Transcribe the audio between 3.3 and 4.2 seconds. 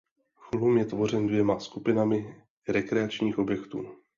objektů.